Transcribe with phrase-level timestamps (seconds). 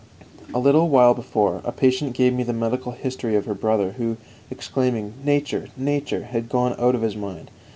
[0.47, 0.55] 3.
[0.55, 4.17] A little while before, a patient gave me the medical history of her brother, who,
[4.49, 7.51] exclaiming "Nature, Nature!" had gone out of his mind.